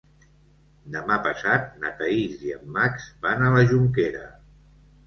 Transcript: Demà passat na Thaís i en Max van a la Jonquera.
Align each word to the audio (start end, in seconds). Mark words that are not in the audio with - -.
Demà 0.95 1.17
passat 1.27 1.69
na 1.83 1.93
Thaís 2.01 2.43
i 2.49 2.57
en 2.57 2.65
Max 2.79 3.07
van 3.29 3.47
a 3.51 3.57
la 3.59 3.65
Jonquera. 3.75 4.29